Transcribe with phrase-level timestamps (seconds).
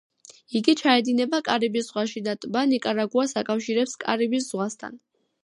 [0.59, 4.99] იგი ჩაედინება კარიბის ზღვაში და ტბა ნიკარაგუას აკავშირებს კარიბის ზღვასთან.